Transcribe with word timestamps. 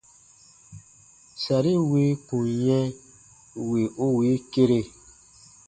Sari 1.43 1.73
wì 1.89 2.03
u 2.13 2.17
kun 2.27 2.45
yɛ̃ 2.65 2.83
wì 3.67 3.81
u 4.03 4.07
wii 4.17 4.37
kere. 4.51 4.79